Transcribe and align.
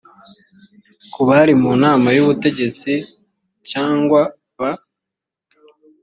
ku 1.13 1.21
bari 1.29 1.53
mu 1.61 1.71
nama 1.83 2.07
y 2.15 2.19
ubutegetsi 2.23 2.93
cyangwa 3.69 4.21
ba 4.59 4.71